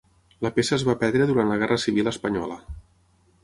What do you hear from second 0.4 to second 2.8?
La peça es va perdre durant la Guerra civil espanyola.